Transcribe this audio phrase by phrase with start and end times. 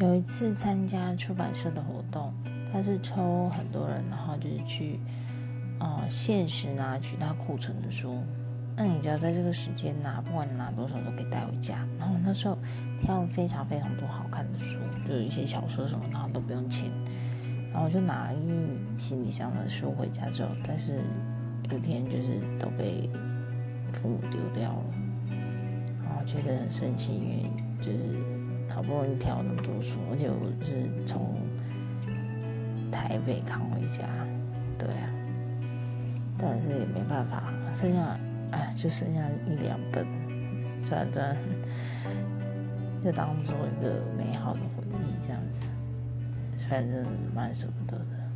[0.00, 2.32] 有一次参加出版社的活动，
[2.72, 4.98] 他是抽很多人，然后就是去，
[5.78, 8.16] 呃，限时拿取他库存的书。
[8.74, 11.86] 那你只要在这个时间拿，不管你拿多少都可以带回家。
[11.98, 12.56] 然后那时候
[13.02, 16.86] 挑了非常非常多好看的书，就有一些小说什么，然后都不用钱。
[17.70, 20.98] 然后我就拿一行李箱的书回家之后，但是
[21.70, 23.06] 有一天就是都被
[23.92, 24.84] 父母丢掉了，
[26.02, 28.16] 然后觉得很生气，因为就是
[28.74, 31.36] 好不容易挑那么多书，而且我是从
[32.90, 34.04] 台北扛回家，
[34.78, 35.10] 对啊，
[36.38, 38.16] 但是也没办法，剩下
[38.52, 40.06] 哎就剩下一两本，
[40.88, 41.36] 转转
[43.02, 45.66] 就当做一个美好的回忆这样子。
[46.68, 48.29] 反正蛮舍不得的。